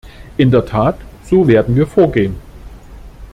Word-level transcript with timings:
In 0.37 0.49
der 0.49 0.65
Tat, 0.65 0.97
so 1.21 1.47
werden 1.47 1.75
wir 1.75 1.85
vorgehen. 1.85 2.35